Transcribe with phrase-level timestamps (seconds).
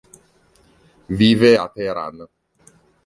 [1.19, 2.17] Vive a Teheran.